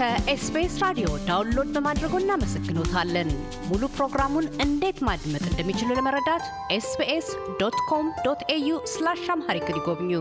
[0.00, 3.30] ከኤስቢኤስ ራዲዮ download በማድረጎ እናመሰግኖታለን።
[3.66, 6.44] ሙሉ ፕሮግራሙን እንዴት ማድመጥ እንደሚችሉ ለመረዳት
[6.76, 7.26] ኤስቢኤስ
[7.60, 10.12] dot com dot au slash Amharic ይጎብኙ።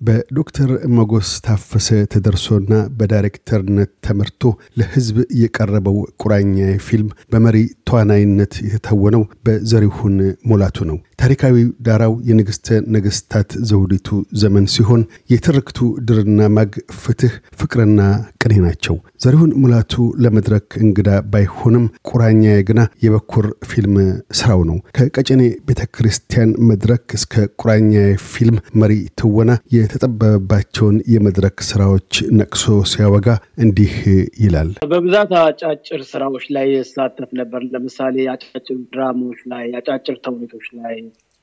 [0.00, 4.42] በዶክተር መጎስ ታፈሰ ተደርሶና በዳይሬክተርነት ተመርቶ
[4.80, 7.56] ለሕዝብ የቀረበው ቁራኛ ፊልም በመሪ
[7.88, 10.16] ተዋናይነት የተተወነው በዘሪሁን
[10.50, 11.56] ሙላቱ ነው። ታሪካዊ
[11.86, 15.02] ዳራው የንግሥተ ነገሥታት ዘውዲቱ ዘመን ሲሆን
[15.32, 18.00] የትርክቱ ድርና ማግ፣ ፍትህ፣ ፍቅርና
[18.42, 19.94] ቅኔ ናቸው። ዘሪሁን ሙላቱ
[20.24, 23.96] ለመድረክ እንግዳ ባይሆንም ቁራኛ ግና የበኩር ፊልም
[24.38, 27.92] ስራው ነው። ከቀጨኔ ቤተ ክርስቲያን መድረክ እስከ ቁራኛ
[28.28, 33.26] ፊልም መሪ ትወና የተጠበበባቸውን የመድረክ ስራዎች ነቅሶ ሲያወጋ
[33.64, 33.94] እንዲህ
[34.42, 38.56] ይላል። በብዛት አጫጭር ስራዎች ላይ ሳተፍ ነበር። ለምሳሌ አጫጭር
[38.92, 40.96] ድራማዎች ላይ፣ አጫጭር ተውኔቶች ላይ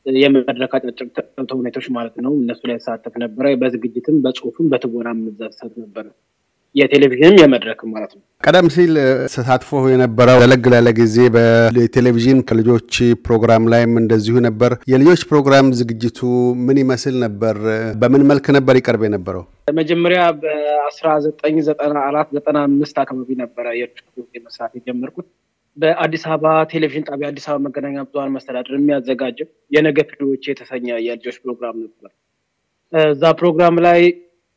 [0.06, 1.08] የመድረክ አጫጭር
[1.52, 6.06] ተውኔቶች ማለት ነው። እነሱ ላይ ሳተፍ ነበረ። በዝግጅትም በጽሁፍም በትወናም መዛተፍ ነበረ።
[6.76, 8.94] የቴሌቪዥንም የመድረክም ማለት ነው። ቀደም ሲል
[9.26, 12.92] ተሳትፎ የነበረው ለለግ ላለ ጊዜ በቴሌቪዥን ከልጆች
[13.28, 16.20] ፕሮግራም ላይም እንደዚሁ ነበር። የልጆች ፕሮግራም ዝግጅቱ
[16.66, 17.58] ምን ይመስል ነበር?
[18.02, 19.46] በምን መልክ ነበር ይቀርብ የነበረው?
[19.76, 23.66] መጀመሪያ በአስራ ዘጠኝ ዘጠና አራት ዘጠና አምስት አካባቢ ነበረ
[24.46, 25.28] መስራት የጀመርኩት
[25.78, 31.78] በአዲስ አበባ ቴሌቪዥን ጣቢያ አዲስ አበባ መገናኛ ብዙኃን መስተዳድር የሚያዘጋጀው የነገ ፊዶች የተሰኘ የልጆች ፕሮግራም
[31.84, 32.12] ነበር።
[32.94, 34.02] እዛ ፕሮግራም ላይ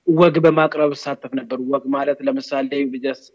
[0.07, 2.71] ወግ በማቅረብ እሳተፍ ነበር። ወግ ማለት ለምሳሌ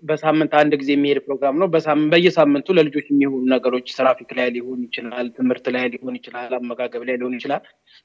[0.10, 1.68] በሳምንት አንድ ጊዜ የሚሄድ ፕሮግራም ነው።
[2.14, 7.36] በየሳምንቱ ለልጆች የሚሆኑ ነገሮች ትራፊክ ላይ ሊሆን ይችላል፣ ትምህርት ላይ ሊሆን ይችላል፣ አመጋገብ ላይ ሊሆን
[7.40, 7.64] ይችላል።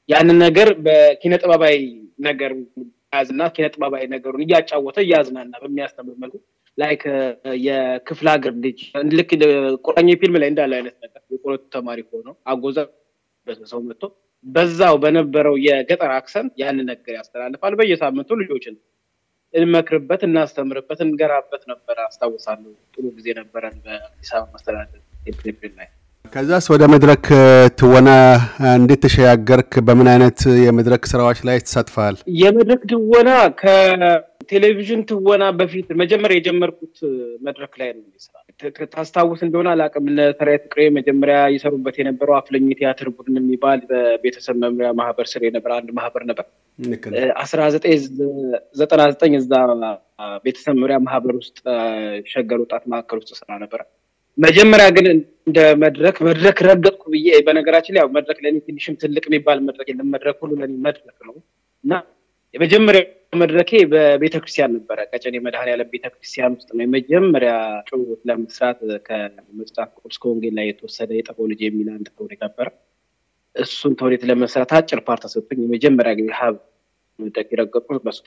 [0.08, 1.78] ያንን ነገር በኪነ ጥበባዊ
[2.28, 2.52] ነገር
[3.12, 6.36] ያዝና ኪነ ጥበባዊ ነገሩን እያጫወተ እያዝናና በሚያስተምር መልኩ
[6.78, 7.02] like
[7.66, 8.78] የክፍለ ሀገር ልጅ
[9.18, 9.30] ልክ
[9.86, 12.78] ቁራኛ ፊልም ላይ እንዳለ አይነት ነገር የቆረቱ ተማሪ ሆነው አጎዛ
[13.66, 14.02] ሰው መጥቶ
[14.46, 18.74] በዛው በነበረው የገጠር accent ያንን ነገር ያስተላልፋል። በየሳምንቱ ልጆችን
[19.54, 25.00] እንመክርበት፣ እናስተምርበት፣ እንገራበት ነበረ። አስታውሳለሁ። ጥሩ ጊዜ ነበረን በአዲስ አበባ መስተዳደር
[25.38, 25.88] ቴሌቪዥን ላይ።
[26.32, 27.26] ከዛስ ወደ መድረክ
[27.78, 28.08] ትወና
[28.74, 29.72] እንዴት ተሸጋገርክ?
[29.86, 32.16] በምን አይነት የመድረክ ስራዎች ላይ ተሳትፈሃል?
[32.40, 33.30] የመድረክ ትወና
[34.48, 36.94] ከቴሌቪዥን ትወና በፊት መጀመሪያ የጀመርኩት
[37.46, 38.36] መድረክ ላይ ነው። ስራ
[38.94, 40.06] ታስታውስ እንደሆነ አላውቅም።
[40.38, 45.90] ተራይ ፍቅሬ መጀመሪያ ይሰሩበት የነበረው አፍለኝ ቲያትር ቡድን የሚባል በቤተሰብ መምሪያ ማህበር ስር የነበረ አንድ
[45.98, 46.46] ማህበር ነበር።
[47.42, 47.94] አስራ ዘጠኝ
[48.80, 49.52] ዘጠና ዘጠኝ እዛ
[50.44, 51.58] ቤተሰብ መምሪያ ማህበር ውስጥ
[52.32, 53.80] ሸገር ወጣት ማዕከል ውስጥ ስራ ነበረ።
[54.38, 55.06] መጀመሪያ ግን
[55.46, 60.10] እንደ መድረክ መድረክ ረገጥኩ ብዬ በነገራችን ላይ ያው መድረክ ለእኔ ትንሽም ትልቅ የሚባል መድረክ የለም።
[60.14, 61.36] መድረክ ሁሉ ለእኔ መድረክ ነው
[61.84, 61.92] እና
[62.54, 63.02] የመጀመሪያ
[63.32, 67.52] መድረኬ በቤተክርስቲያን ነበረ። ቀጨኔ መድኃኔዓለም ቤተክርስቲያን ውስጥ ነው የመጀመሪያ
[67.88, 72.68] ጭውውት ለመስራት ከመጽሐፍ ቅዱስ ከወንጌል ላይ የተወሰደ የጠፋው ልጅ የሚል አንድ ተውኔት ነበረ።
[73.56, 76.56] እሱን ተውኔት ለመስራት አጭር part ተሰጥቶኝ የመጀመሪያ ጊዜ ሀብ
[77.18, 78.20] መድረክ የረገጥኩት በሱ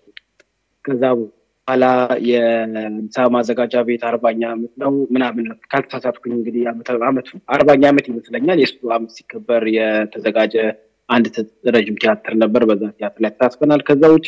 [0.85, 1.85] ከዛ በኋላ
[2.29, 6.63] የአዲስ ማዘጋጃ ቤት አርባኛ ዓመት ነው ምናምን ካልተሳሳትኩኝ እንግዲህ
[7.05, 10.55] አመቱ አርባኛ ዓመት ይመስለኛል። የእሱ ዓመት ሲከበር የተዘጋጀ
[11.09, 11.27] አንድ
[11.75, 14.27] ረዥም ቲያትር ነበር። በዛ ቲያትር ላይ ተሳትፈናል። ከዛ ውጭ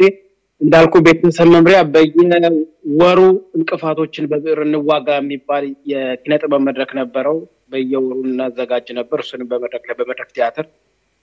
[0.64, 3.20] እንዳልኩ ቤተሰብ መምሪያ በየወሩ
[3.58, 6.34] እንቅፋቶችን በብዕር እንዋጋ የሚባል የኪነ
[6.68, 7.38] መድረክ ነበረው።
[7.72, 10.66] በየወሩ እናዘጋጅ ነበር። እሱንም በመድረክ ላይ በመድረክ ቲያትር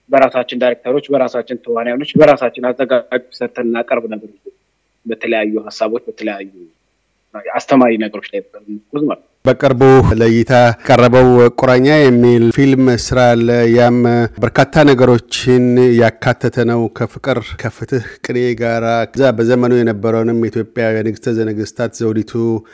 [0.09, 4.31] በራሳችን ዳይሬክተሮች፣ በራሳችን ተዋናዮች፣ በራሳችን አዘጋጆች ሰርተን እናቀርብ ነበር።
[5.05, 6.49] በተለያዩ ሀሳቦች በተለያዩ
[7.55, 8.41] አስተማሪ ነገሮች ላይ
[9.03, 9.81] ማለት በቅርቡ
[10.19, 10.51] ለእይታ
[10.87, 11.29] ቀረበው
[11.59, 13.97] ቁራኛ የሚል ፊልም ስራ አለ። ያም
[14.43, 15.63] በርካታ ነገሮችን
[15.99, 22.33] ያካተተ ነው። ከፍቅር ከፍትህ ቅኔ ጋራ እዛ በዘመኑ የነበረውንም የኢትዮጵያ የንግስተ ነገስታት ዘውዲቱ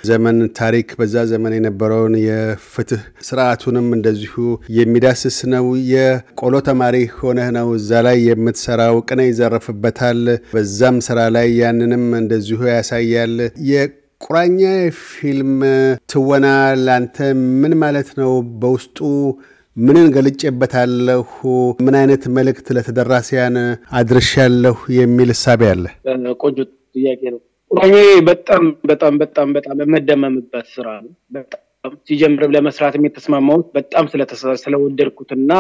[0.10, 4.36] ዘመን ታሪክ፣ በዛ ዘመን የነበረውን የፍትህ ስርዓቱንም እንደዚሁ
[4.78, 12.06] የሚዳስስ ነው። የቆሎ ተማሪ ሆነህ ነው እዛ ላይ የምትሰራው። ቅኔ ይዘረፍበታል። በዛም ስራ ላይ ያንንም
[12.22, 13.36] እንደዚሁ ያሳያል።
[14.22, 14.62] ቁራኛ
[15.08, 15.52] ፊልም
[16.12, 16.46] ትወና
[16.86, 17.18] ላንተ
[17.62, 18.32] ምን ማለት ነው?
[18.62, 18.98] በውስጡ
[19.78, 21.24] ምንን ገልጬበታለሁ?
[21.86, 23.58] ምን አይነት መልእክት ለተደራሲያን
[24.00, 25.84] አድርሻለሁ የሚል እሳቤ አለ?
[26.42, 26.58] ቆንጆ
[26.96, 27.40] ጥያቄ ነው።
[27.72, 27.96] ቁራኛ
[28.30, 31.62] በጣም በጣም በጣም በጣም የመደመምበት ስራ ነው። በጣም
[32.10, 34.06] ሲጀምርም ለመስራትም የተስማማሁት በጣም
[34.64, 35.52] ስለወደድኩትና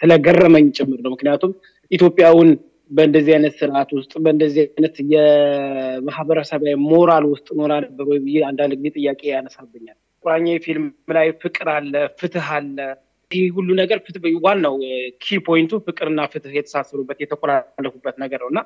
[0.00, 1.52] ስለገረመኝ ጭምር ነው። ምክንያቱም
[1.90, 2.50] ኢትዮጵያውን
[2.90, 8.92] በእንደዚህ አይነት ስርዓት ውስጥ በእንደዚህ አይነት የማህበረሰባዊ ሞራል ውስጥ ኖራ ነበር ወይ ብዬ አንዳንድ ጊዜ
[8.98, 10.84] ጥያቄ ያነሳብኛል። ቁራኛ ፊልም
[11.16, 12.76] ላይ ፍቅር አለ፣ ፍትህ አለ።
[13.30, 13.98] ይህ ሁሉ ነገር
[14.42, 14.74] ዋናው
[15.20, 18.60] ኪ ፖይንቱ ፍቅርና ፍትህ የተሳሰሩበት የተቆላለፉበት ነገር ነው እና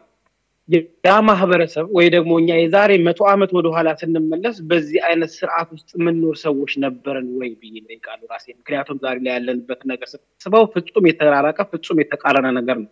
[1.07, 6.37] ያ ማህበረሰብ ወይ ደግሞ እኛ የዛሬ መቶ ዓመት ወደኋላ ስንመለስ በዚህ አይነት ስርዓት ውስጥ የምንኖር
[6.43, 10.09] ሰዎች ነበርን ወይ ብዬ እጠይቃለሁ ራሴ። ምክንያቱም ዛሬ ላይ ያለንበት ነገር
[10.45, 12.91] ስበው ፍጹም የተራራቀ ፍጹም የተቃረነ ነገር ነው።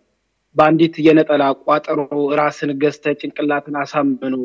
[0.55, 1.99] በአንዲት የነጠላ ቋጠሮ
[2.39, 4.35] ራስን ገዝተ ጭንቅላትን አሳምኖ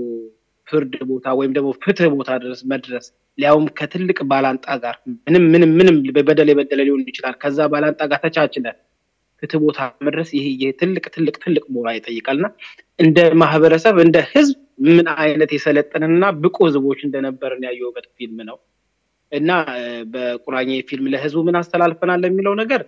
[0.67, 3.07] ፍርድ ቦታ ወይም ደግሞ ፍትህ ቦታ ድረስ መድረስ።
[3.39, 4.97] ሊያውም ከትልቅ ባላንጣ ጋር
[5.27, 8.77] ምንም ምንም ምንም በበደል የበደለ ሊሆን ይችላል። ከዛ ባላንጣ ጋር ተቻችለን
[9.43, 10.49] ፍትህ ቦታ መድረስ ይሄ
[10.81, 12.49] ትልቅ ትልቅ ትልቅ ሞራል ይጠይቃል እና
[12.99, 14.57] እንደ ማህበረሰብ እንደ ህዝብ
[14.89, 18.57] ምን አይነት የሰለጠንና ብቁ ህዝቦች እንደነበርን ያየሁበት ፊልም ነው
[19.33, 19.51] እና
[20.13, 22.81] በቁራኛ ፊልም ለህዝቡ ምን አስተላልፈናል የሚለው ነገር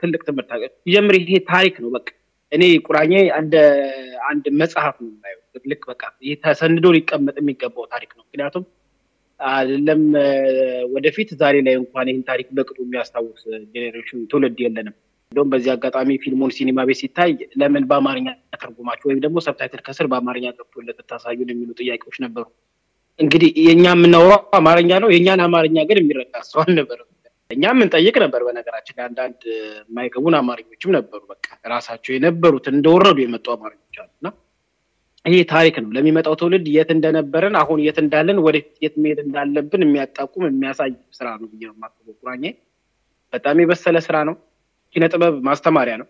[0.00, 0.50] ትልቅ ትምህርት
[0.86, 2.08] ይጀምር። ይሄ ታሪክ ነው። በቃ
[2.52, 3.56] እኔ ቁራኛ እንደ
[4.28, 5.12] አንድ መጽሐፍ ነው
[5.64, 6.02] ልክ በቃ
[6.44, 8.64] ተሰንዶ ሊቀመጥ የሚገባው ታሪክ ነው። ምክንያቱም
[9.40, 10.02] አይደለም
[10.94, 14.94] ወደፊት ዛሬ ላይ እንኳን ይህን ታሪክ በቅጡ የሚያስታውስ generation ትውልድ የለንም።
[15.32, 20.46] እንደውም በዚህ አጋጣሚ ፊልሙን ሲኒማ ቤት ሲታይ ለምን በአማርኛ ተርጉማችሁ ወይም ደግሞ subtitle ከስር በአማርኛ
[20.58, 22.44] ገብቶለት ታሳዩን የሚሉ ጥያቄዎች ነበሩ።
[23.20, 27.08] እንግዲህ የእኛ የምናወራው አማርኛ ነው። የእኛን አማርኛ ግን የሚረዳ ሰው አልነበረም።
[27.50, 29.40] እኛ የምንጠይቅ ነበር። በነገራችን አንዳንድ
[29.82, 34.28] የማይገቡን አማርኞችም ነበሩ። በቃ ራሳቸው የነበሩት እንደወረዱ የመጡ አማርኞች አሉ እና
[35.24, 40.44] ይህ ታሪክ ነው ለሚመጣው ትውልድ የት እንደነበረን አሁን የት እንዳለን ወደፊት የት መሄድ እንዳለብን የሚያጣቁም
[40.48, 41.76] የሚያሳይ ስራ ነው ብዬ ነው
[42.18, 42.44] ቁራኜ
[43.32, 44.34] በጣም የበሰለ ስራ ነው።
[44.94, 46.08] ኪነ ጥበብ ማስተማሪያ ነው።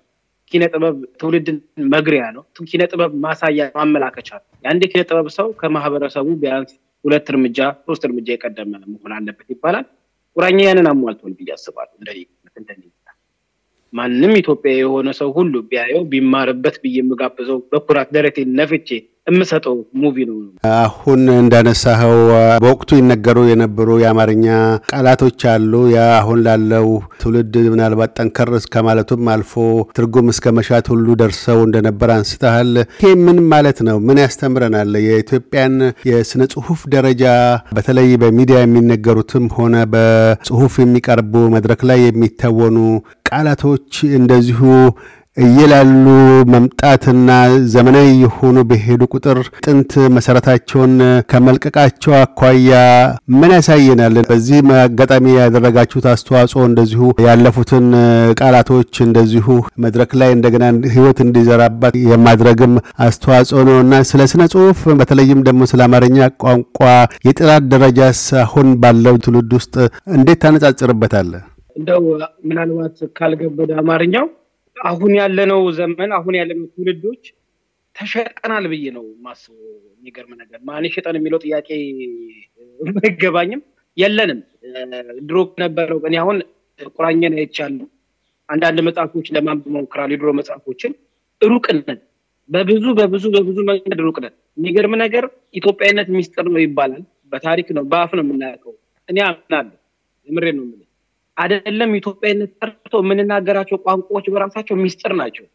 [0.52, 1.56] ኪነ ጥበብ ትውልድን
[1.94, 6.72] መግሪያ ነው። ኪነ ጥበብ ማሳያ ማመላከቻ ነው። የአንድ ኪነ ጥበብ ሰው ከማህበረሰቡ ቢያንስ
[7.06, 9.86] ሁለት እርምጃ ሶስት እርምጃ የቀደመ መሆን አለበት ይባላል።
[10.36, 12.10] ቁራኛ ያንን አሟልቷል ብዬ አስባለሁ። እንደ
[13.92, 18.88] ማንም ኢትዮጵያ የሆነ ሰው ሁሉ ቢያየው ቢማርበት ብዬ የምጋብዘው በኩራት ደረቴን ነፍቼ
[19.26, 20.36] የምሰጠው ሙቪ ነው።
[20.76, 22.12] አሁን እንዳነሳኸው
[22.62, 24.46] በወቅቱ ይነገሩ የነበሩ የአማርኛ
[24.90, 26.86] ቃላቶች አሉ። ያ አሁን ላለው
[27.20, 28.44] ትውልድ ምናልባት ጠንከር
[28.74, 29.54] ከማለቱም አልፎ
[29.96, 33.98] ትርጉም እስከ መሻት ሁሉ ደርሰው እንደነበር አንስተሃል። ይሄ ምን ማለት ነው?
[34.06, 34.92] ምን ያስተምረናል?
[35.06, 35.74] የኢትዮጵያን
[36.10, 37.24] የስነ ጽሁፍ ደረጃ
[37.76, 42.78] በተለይ በሚዲያ የሚነገሩትም ሆነ በጽሁፍ የሚቀርቡ መድረክ ላይ የሚተወኑ
[43.30, 44.60] ቃላቶች እንደዚሁ
[45.36, 46.04] እየላሉ
[46.52, 47.30] መምጣትና
[47.72, 50.92] ዘመናዊ የሆኑ በሄዱ ቁጥር ጥንት መሰረታቸውን
[51.30, 52.70] ከመልቀቃቸው አኳያ
[53.36, 54.14] ምን ያሳየናል?
[54.30, 57.88] በዚህ አጋጣሚ ያደረጋችሁት አስተዋጽኦ እንደዚሁ ያለፉትን
[58.40, 59.46] ቃላቶች እንደዚሁ
[59.84, 62.74] መድረክ ላይ እንደገና ህይወት እንዲዘራባት የማድረግም
[63.06, 66.80] አስተዋጽኦ ነው እና ስለ ስነ ጽሁፍ በተለይም ደግሞ ስለ አማርኛ ቋንቋ
[67.28, 69.74] የጥራት ደረጃስ አሁን ባለው ትውልድ ውስጥ
[70.16, 71.44] እንዴት ታነጻጽርበታለህ?
[71.76, 72.02] እንደው
[72.48, 74.26] ምናልባት ካልገበደ አማርኛው
[74.86, 77.22] አሁን ያለነው ዘመን አሁን ያለነው ትውልዶች
[77.96, 81.68] ተሸጠናል ብዬ ነው ማስበው። የሚገርም ነገር ማን ሸጠን የሚለው ጥያቄ
[83.02, 83.62] አይገባኝም።
[83.96, 84.40] የለንም።
[85.28, 86.36] ድሮ ነበረው እኔ አሁን
[86.90, 87.86] ቁራኘን አይቻለሁ።
[88.48, 90.92] አንዳንድ መጽሐፎች ለማንበብ ሞክራለሁ። የድሮ መጽሐፎችን
[91.42, 91.98] ሩቅ ነን፣
[92.50, 95.24] በብዙ በብዙ በብዙ መንገድ ሩቅ ነን። የሚገርም ነገር
[95.54, 97.02] ኢትዮጵያዊነት ሚስጥር ነው ይባላል።
[97.32, 98.74] በታሪክ ነው በአፍ ነው የምናውቀው።
[99.08, 99.74] እኔ አምናለሁ።
[100.28, 100.85] የምሬ ነው የምልህ
[101.36, 105.46] አይደለም ኢትዮጵያዊነት ጠርቶ የምንናገራቸው ቋንቋዎች በራሳቸው ሚስጥር ናቸው።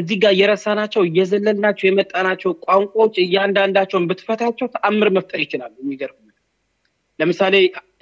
[0.00, 6.18] እዚህ ጋር የረሳናቸው እየዘለልናቸው የመጣናቸው ቋንቋዎች እያንዳንዳቸውን ብትፈታቸው ተአምር መፍጠር ይችላሉ። የሚገርም
[7.18, 7.54] ለምሳሌ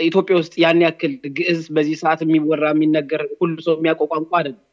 [0.05, 4.65] ኢትዮጵያ ውስጥ ያን ያክል ግዕዝ በዚህ ሰዓት የሚወራ የሚነገር ሁሉ ሰው የሚያውቀው ቋንቋ አይደለም።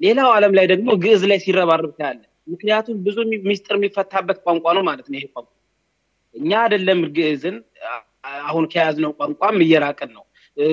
[0.00, 3.16] ሌላው ዓለም ላይ ደግሞ ግዕዝ ላይ ሲረባርብ ታያለ። ምክንያቱም ብዙ
[3.46, 5.50] ሚስጥር የሚፈታበት ቋንቋ ነው ማለት ነው ይሄ ቋንቋ።
[6.34, 7.56] እኛ አይደለም ግዕዝን
[8.44, 10.23] አሁን ከያዝነው ቋንቋም እየራቅን ነው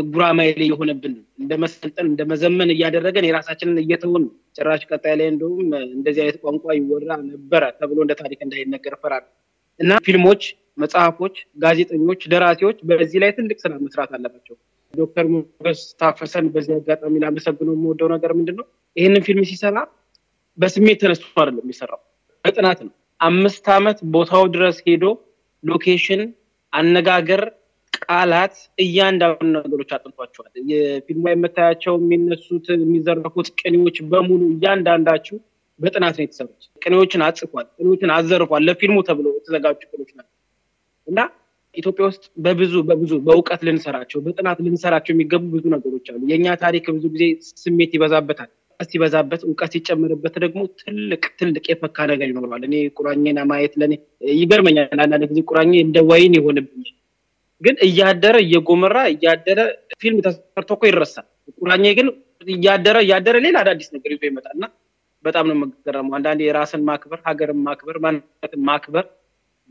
[0.09, 4.23] ጉራማይሌ የሆነብን እንደ መሰልጠን እንደ መዘመን እያደረገን የራሳችንን እየተውን
[4.57, 5.61] ጭራሽ ቀጣይ ላይ እንደውም
[5.95, 9.23] እንደዚህ አይነት ቋንቋ ይወራ ነበረ ተብሎ እንደ ታሪክ እንዳይነገር ፈራል
[9.79, 10.43] እና ፊልሞች፣
[10.77, 14.55] መጽሐፎች፣ ጋዜጠኞች፣ ደራሲዎች በዚህ ላይ ትልቅ ስራ መስራት አለባቸው።
[14.93, 18.65] ዶክተር ሞገስ ታፈሰን በዚህ አጋጣሚ ላመሰግነው የምወደው ነገር ምንድን ነው?
[18.95, 19.77] ይህንን ፊልም ሲሰራ
[20.57, 21.99] በስሜት ተነስቶ አይደለም የሚሰራው፣
[22.45, 25.05] በጥናት ነው። አምስት ዓመት ቦታው ድረስ ሄዶ
[25.63, 26.21] location፣
[26.73, 27.41] አነጋገር
[28.05, 35.37] ቃላት እያንዳንዱ ነገሮች አጥንቷቸዋል። የፊልሙ የምታያቸው የሚነሱት የሚዘረፉት ቅኔዎች በሙሉ እያንዳንዳችሁ
[35.79, 40.35] በጥናት ነው የተሰሩት። ቅኔዎችን አጽፏል፣ ቅኔዎችን አዘርፏል። ለፊልሙ ተብሎ የተዘጋጁ ቅኔዎች ናቸው
[41.07, 41.19] እና
[41.75, 47.05] ኢትዮጵያ ውስጥ በብዙ በብዙ በእውቀት ልንሰራቸው በጥናት ልንሰራቸው የሚገቡ ብዙ ነገሮች አሉ። የእኛ ታሪክ ብዙ
[47.13, 47.25] ጊዜ
[47.61, 53.93] ስሜት ይበዛበታል። ሲበዛበት እውቀት ሲጨምርበት ደግሞ ትልቅ ትልቅ የፈካ ነገር ይኖረዋል። እኔ ቁራኜና ማየት ለእኔ
[54.35, 56.95] ይገርመኛል። አንዳንድ ጊዜ ቁራኜ እንደ ወይን ይሆንብኛል
[57.61, 59.59] ግን እያደረ እየጎመራ እያደረ
[60.01, 61.25] ፊልም ተሰርቶ እኮ ይረሳል።
[61.59, 62.07] ቁራኜ ግን
[62.47, 64.65] እያደረ እያደረ ሌላ አዳዲስ ነገር ይዞ ይመጣል እና
[65.25, 69.05] በጣም ነው የምገረመው። አንዳንዴ የራስን ማክበር፣ ሀገርን ማክበር፣ ማንነትን ማክበር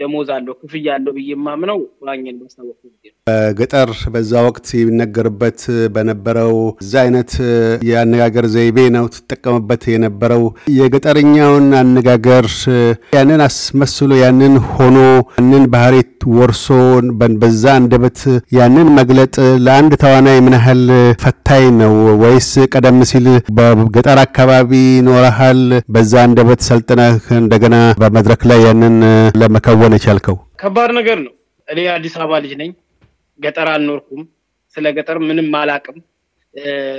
[0.01, 2.93] ደሞዝ አለው ክፍያ አለው ብዬ የማምነው ቁራኝን ማስታወቅ ነው።
[3.27, 5.61] በገጠር በዛ ወቅት ሲነገርበት
[5.95, 7.33] በነበረው እዛ አይነት
[7.89, 10.45] የአነጋገር ዘይቤ ነው ትጠቀምበት የነበረው።
[10.79, 12.47] የገጠርኛውን አነጋገር
[13.17, 14.99] ያንን አስመስሎ ያንን ሆኖ
[15.39, 15.97] ያንን ባህሪ
[16.31, 16.67] ወርሶ
[17.43, 18.19] በዛ አንደበት
[18.53, 19.35] ያንን መግለጥ
[19.67, 20.83] ለአንድ ተዋናይ ምን ያህል
[21.23, 21.93] ፈታኝ ነው?
[22.23, 23.27] ወይስ ቀደም ሲል
[23.57, 24.73] በገጠር አካባቢ
[25.07, 25.63] ኖረሃል፣
[25.95, 28.97] በዛ አንደበት ሰልጥነህ እንደገና በመድረክ ላይ ያንን
[29.41, 30.37] ለመከወን ሊሆን የቻልከው?
[30.61, 31.33] ከባድ ነገር ነው።
[31.69, 32.71] እኔ አዲስ አበባ ልጅ ነኝ።
[33.39, 34.23] ገጠር አልኖርኩም።
[34.75, 35.99] ስለ ገጠር ምንም አላቅም።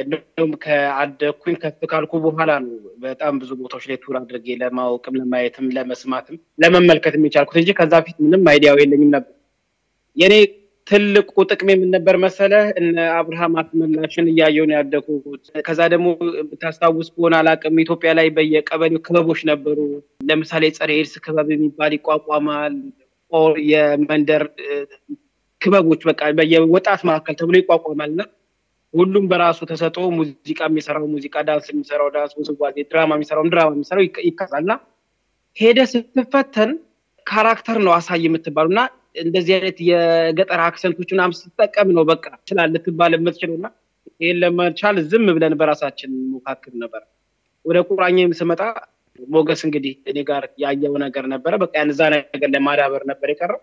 [0.04, 6.36] እንደውም ከአደኩኝ ከፍ ካልኩ በኋላ ነው በጣም ብዙ ቦታዎች ላይ ቱር አድርጌ ለማወቅም ለማየትም ለመስማትም
[6.62, 9.34] ለመመልከትም የቻልኩት እንጂ ከዛ ፊት ምንም idea ው የለኝም ነበር።
[10.18, 10.36] የኔ
[10.92, 12.64] ትልቁ ጥቅሜ ምን ነበር መሰለህ?
[12.80, 16.08] እነ አብርሃም አስመላሽን እያየሁ ነው ያደኩት። ከዛ ደግሞ
[16.50, 19.78] ብታስታውስ ከሆነ አላቅም ኢትዮጵያ ላይ በየቀበሌው ክበቦች ነበሩ።
[20.30, 22.76] ለምሳሌ ጸረ ኤድስ ክበብ የሚባል ይቋቋማል።
[23.70, 24.44] የመንደር
[25.62, 28.22] ክበቦች በቃ በየወጣት መካከል ተብሎ ይቋቋማል እና
[28.94, 34.64] ሁሉም በራሱ ተሰጦ ሙዚቃ የሚሰራው ሙዚቃ፣ ዳንስ የሚሰራው ዳንስ፣ ውዝዋዜ፣ ድራማ የሚሰራው ድራማ የሚሰራው ይካሳል
[34.66, 34.74] እና
[35.58, 36.72] ሄደ ስትፈተን
[37.28, 38.82] character ነው አሳይ የምትባሉ እና
[39.16, 43.68] እንደዚህ አይነት የገጠር accent ኦች ምናምን ስትጠቀም ነው በቃ ይችላል ልትባል የምትችለው እና
[44.22, 47.04] ይህን ለመቻል ዝም ብለን በራሳችን እንሞካክር ነበር።
[47.66, 48.62] ወደ ቁራኛ ስመጣ
[49.28, 53.60] ሞገስ እንግዲህ እኔ ጋር ያየው ነገር ነበረ። በቃ ያን እዛ ነገር ለማዳበር ነበር የቀረው።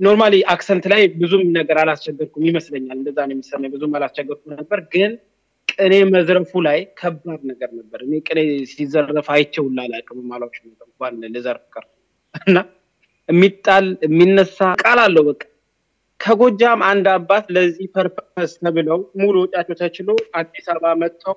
[0.00, 5.12] normally accent ላይ ብዙም ነገር አላስቸገርኩም ይመስለኛል። እንደዛ ነው የሚሰማኝ። ብዙም አላስቸገርኩም ነበር፣ ግን
[5.68, 8.40] ቅኔ መዝረፉ ላይ ከባድ ነገር ነበር። እኔ ቅኔ
[8.72, 9.66] ሲዘረፍ አይቼውም
[10.30, 11.86] አላውቅ እንኳን ልዘርፍ ቀር
[12.46, 12.58] እና
[13.28, 15.42] የሚጣል የሚነሳ ቃል አለው። በቃ
[16.20, 21.34] ከጎጃም አንድ አባት ለዚህ purpose ተብለው ሙሉ ወጪያቸው ተችሎ አዲስ አበባ መጥተው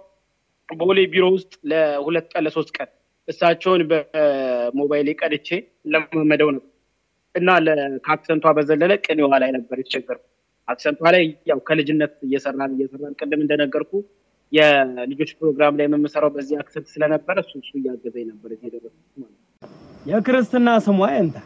[0.70, 2.90] ቦሌ ቢሮ ውስጥ ለሁለት ቀን ለሶስት ቀን
[3.28, 5.50] እሳቸውን በሞባይል ቀድቼ
[5.94, 6.68] ስለማመደው ነበር
[7.36, 7.50] እና
[8.06, 10.24] ከ accent ቷ በዘለለ ቅኔዋ ላይ ነበር የተቸገርኩ።
[10.68, 13.92] accent ቷ ላይ ያው ከልጅነት እየሰራን እየሰራን ቅድም እንደነገርኩ
[14.52, 18.52] የልጆች ፕሮግራም ላይ የምሰራው በዚህ አክሰንት ስለነበረ እሱ እሱ እያገዘኝ ነበር
[20.06, 21.38] የክርስትና ስሟ እንታ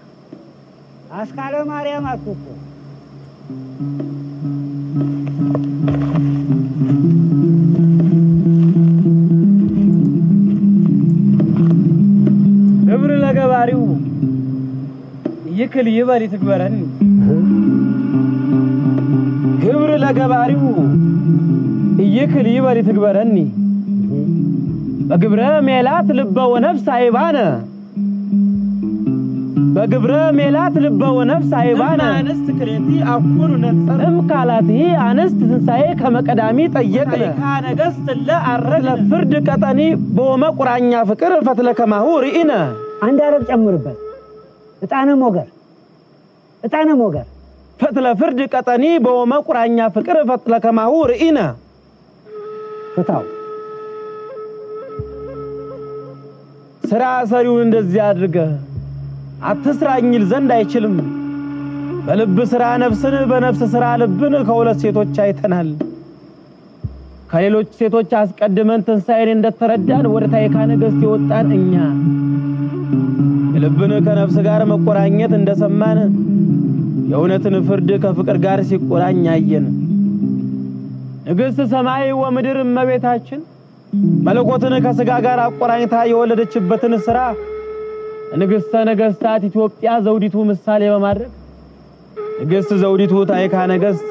[1.13, 2.45] አስካለ ማርያም አልኩ እኮ
[12.87, 13.83] ግብር ለገባሪው
[15.59, 16.77] ይክል ይበል ይትግበረኒ።
[19.63, 20.63] ግብር ለገባሪው
[22.15, 23.37] ይክል ይበል ይትግበረኒ።
[25.09, 27.37] በግብረ ሜላት ልበ ወነፍስ አይባነ
[29.75, 34.69] በግብረ ሜላት ልበ ወነፍስ አይባነ አንስት ክሬቲ አኩኑ ነጸር እም ካላት
[35.05, 37.23] አንስት ትንሣኤ ከመቀዳሚ ጠየቅነ
[37.67, 39.79] ነገስት ለአረግ ለፍርድ ቀጠኒ
[40.17, 42.51] በወመ ቁራኛ ፍቅር ፈትለ ከማሁ ርኢነ።
[43.05, 43.97] አንድ አረብ ጨምርበት።
[44.81, 45.47] እጣነ ሞገር
[46.63, 47.25] እጣነ ሞገር።
[47.79, 51.39] ፈትለ ፍርድ ቀጠኒ በወመ ቁራኛ ፍቅር ፈትለ ከማሁ ርኢነ።
[52.95, 53.23] ፍታው።
[56.83, 58.51] ስራ ሰሪውን እንደዚህ አድርገህ
[59.49, 60.95] አትስራኝል ዘንድ አይችልም።
[62.05, 65.69] በልብ ስራ ነፍስን፣ በነፍስ ስራ ልብን ከሁለት ሴቶች አይተናል።
[67.31, 71.73] ከሌሎች ሴቶች አስቀድመን ትንሣኤን እንደተረዳን ወደ ታይካ ነገሥት የወጣን እኛ
[73.55, 75.99] የልብን ከነፍስ ጋር መቆራኘት እንደሰማን
[77.09, 79.65] የእውነትን ፍርድ ከፍቅር ጋር ሲቆራኝ አየን።
[81.27, 83.41] ንግሥት ሰማይ ወምድር እመቤታችን
[84.27, 87.19] መለኮትን ከሥጋ ጋር አቆራኝታ የወለደችበትን ሥራ
[88.33, 91.31] ንግሥተ ነገሥታት ኢትዮጵያ ዘውዲቱ ምሳሌ በማድረግ
[92.41, 94.07] ንግሥት ዘውዲቱ ታይካ ነገሥት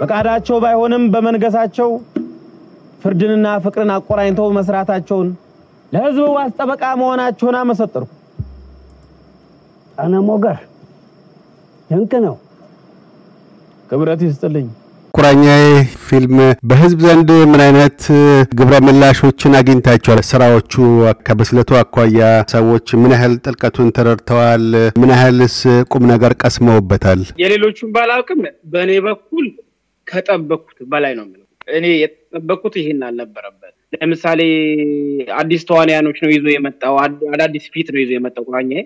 [0.00, 1.90] ፈቃዳቸው ባይሆንም በመንገሳቸው
[3.02, 5.28] ፍርድንና ፍቅርን አቆራኝተው መስራታቸውን
[5.92, 8.10] ለሕዝብ ዋስ ጠበቃ መሆናቸውን አመሰጠርኩ።
[9.88, 10.58] እጣነ ሞገር
[11.90, 12.36] ድንቅ ነው።
[13.90, 14.68] ክብረት ይስጥልኝ።
[15.14, 15.64] ቁራኛዬ
[16.04, 16.36] ፊልም
[16.68, 17.98] በህዝብ ዘንድ ምን አይነት
[18.58, 20.20] ግብረ ምላሾችን አግኝታቸዋል?
[20.30, 20.72] ስራዎቹ
[21.26, 22.20] ከብስለቱ አኳያ
[22.52, 24.64] ሰዎች ምን ያህል ጥልቀቱን ተረድተዋል?
[25.00, 25.56] ምን ያህልስ
[25.92, 27.20] ቁም ነገር ቀስመውበታል?
[27.42, 28.40] የሌሎቹን ባላውቅም
[28.72, 29.46] በእኔ በኩል
[30.06, 31.26] ከጠበቅኩት በላይ ነው
[31.70, 34.40] እኔ የጠበቅኩት ይህን አልነበረም። ለምሳሌ
[35.38, 36.94] አዲስ ተዋንያኖች ነው ይዞ የመጣው፣
[37.34, 38.82] አዳዲስ ፊት ነው ይዞ የመጣው ቁራኛዬ።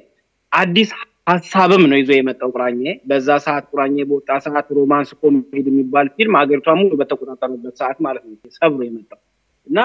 [0.53, 0.91] አዲስ
[1.27, 6.75] ሀሳብም ነው ይዞ የመጣው ቁራኛዬ። በዛ ሰዓት ቁራኛዬ በወጣ ሰዓት romance comedy የሚባል ፊልም ሀገሪቷ
[6.81, 9.21] ሙሉ በተቆጣጠረበት ሰዓት ማለት ነው ሰብሮ የመጣው
[9.67, 9.79] እና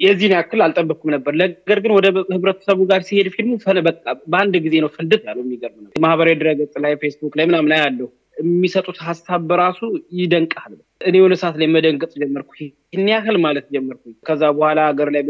[0.00, 3.52] የዚህን ያክል አልጠበቅኩም ነበር። ነገር ግን ወደ ህብረተሰቡ ጋር ሲሄድ ፊልሙ
[3.88, 7.80] በቃ በአንድ ጊዜ ነው ፍንድት ያለው። የሚገርም ነው። ማህበራዊ ድረገጽ ላይ ፌስቡክ ላይ ምናምን ላይ
[7.84, 8.08] ያለው
[8.40, 9.80] የሚሰጡት ሀሳብ በራሱ
[10.20, 15.22] ይደንቃል። እኔ የሆነ ሰዓት ላይ መደንገጥ ጀመርኩ። ይህን ያህል ማለት ጀመርኩ። ከዛ በኋላ ሀገር ላይ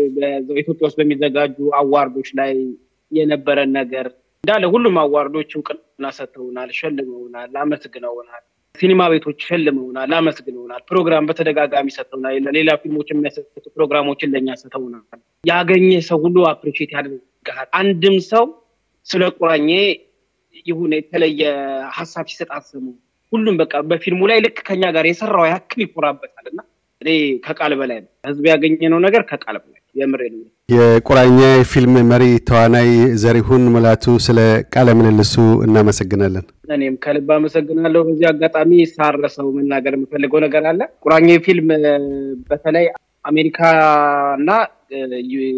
[0.58, 2.52] ኢትዮጵያ ውስጥ በሚዘጋጁ አዋርዶች ላይ
[3.12, 4.06] የነበረን ነገር
[4.44, 8.42] እንዳለ ሁሉም አዋርዶች እውቅና ሰጥተውናል፣ ሸልመውናል፣ አመስግነውናል።
[8.74, 13.46] ሲኒማ ቤቶች ሸልመውናል፣ አመስግነውናል። ፕሮግራም በተደጋጋሚ ሰጥተውናል። ለሌላ ፊልሞች የሚያሰጡ
[13.76, 18.44] ፕሮግራሞችን ለእኛ ሰጥተውናል። ያገኘ ሰው ሁሉ አፕሪሺየት ያደርግሃል። አንድም ሰው
[19.06, 19.70] ስለ ቁራኜ
[20.66, 21.42] ይሁን የተለየ
[21.96, 22.84] ሀሳብ ሲሰጥ አሰሙ።
[23.32, 26.60] ሁሉም በቃ በፊልሙ ላይ ልክ ከኛ ጋር የሰራው ያክል ይኮራበታል እና
[27.00, 27.10] እኔ
[27.46, 32.88] ከቃል በላይ ነው። ህዝብ ያገኘነው ነገር ከቃል በላይ የምሬ ነው። የቁራኛ የፊልም መሪ ተዋናይ
[33.22, 34.38] ዘሪሁን ሙላቱ ስለ
[34.74, 35.34] ቃለ ምልልሱ
[35.66, 36.44] እናመሰግናለን።
[36.76, 41.68] እኔም ከልብ አመሰግናለሁ። በዚህ አጋጣሚ ሳረሰው መናገር የምፈልገው ነገር አለ። ቁራኛ ፊልም
[42.50, 42.86] በተለይ
[43.24, 43.58] አሜሪካ
[44.38, 44.50] እና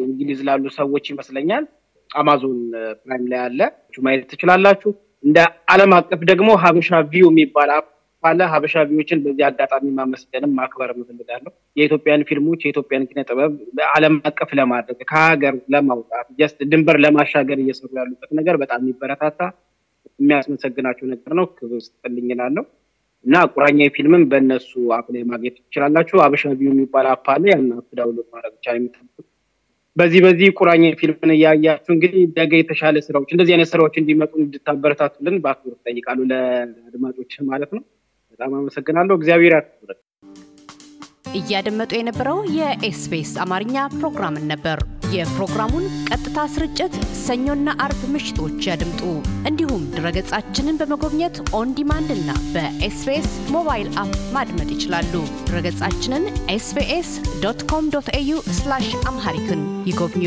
[0.04, 1.64] እንግሊዝ ላሉ ሰዎች ይመስለኛል
[2.10, 2.58] Amazon
[3.00, 3.60] Prime ላይ አለ፣
[4.04, 4.90] ማየት ትችላላችሁ።
[5.24, 5.38] እንደ
[5.72, 7.86] ዓለም አቀፍ ደግሞ ሀበሻ View የሚባል app
[8.26, 13.52] አለ። ሀበሻ View ዎችን በዚህ አጋጣሚ ማመስገንም ማክበር እፈልጋለሁ። የኢትዮጵያን ፊልሞች የኢትዮጵያን ኪነ ጥበብ
[13.90, 19.40] ዓለም አቀፍ ለማድረግ ከሀገር ለማውጣት just ድንበር ለማሻገር እየሰሩ ያሉበት ነገር በጣም የሚበረታታ
[20.20, 22.28] የሚያስመሰግናቸው ነገር ነው። ክብር ይስጥልኝ
[23.24, 27.88] እና ቁራኛ ፊልምም በእነሱ app ላይ ማግኘት ትችላላችሁ። ሀበሻ View የሚባል app አለ። ያን app
[27.98, 29.26] download ማድረግ ብቻ የሚጠብቁት
[29.96, 35.78] በዚህ በዚህ ቁራኛ ፊልምን እያያችሁ እንግዲህ ነገ የተሻለ ስራዎች እንደዚህ አይነት ስራዎች እንዲመጡ እንድታበረታቱልን በአክብሮት
[35.86, 37.82] እጠይቃለሁ ለአድማጮች ማለት ነው።
[38.40, 40.00] በጣም አመሰግናለሁ። እግዚአብሔር ያክብረን።
[41.38, 44.78] እያደመጡ የነበረው የ SBS አማርኛ ፕሮግራምን ነበር።
[45.14, 49.02] የፕሮግራሙን ቀጥታ ስርጭት ሰኞና አርብ ምሽቶች ያድምጡ።
[49.50, 55.12] እንዲሁም ድረገጻችንን በመጎብኘት On Demand እና በ SBS mobile app ማድመጥ ይችላሉ።
[55.46, 56.26] ድረገጻችንን
[56.56, 57.12] ኤስቢኤስ
[57.44, 58.32] ዶት ኮም ዶት ኤዩ
[59.06, 60.26] አምሃሪክን ይጎብኙ።